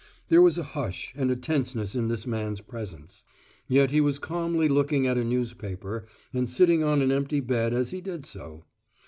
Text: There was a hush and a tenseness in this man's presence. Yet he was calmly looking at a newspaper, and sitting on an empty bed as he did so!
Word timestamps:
There 0.29 0.41
was 0.41 0.57
a 0.57 0.63
hush 0.63 1.13
and 1.15 1.29
a 1.29 1.35
tenseness 1.35 1.93
in 1.95 2.07
this 2.07 2.25
man's 2.25 2.59
presence. 2.61 3.23
Yet 3.67 3.91
he 3.91 4.01
was 4.01 4.17
calmly 4.17 4.67
looking 4.67 5.05
at 5.05 5.15
a 5.19 5.23
newspaper, 5.23 6.07
and 6.33 6.49
sitting 6.49 6.81
on 6.83 7.03
an 7.03 7.11
empty 7.11 7.39
bed 7.39 7.71
as 7.71 7.91
he 7.91 8.01
did 8.01 8.25
so! 8.25 8.65